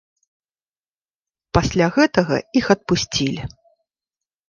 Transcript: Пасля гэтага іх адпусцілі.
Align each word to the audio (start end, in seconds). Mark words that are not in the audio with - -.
Пасля 1.59 1.87
гэтага 1.99 2.35
іх 2.63 2.75
адпусцілі. 2.79 3.43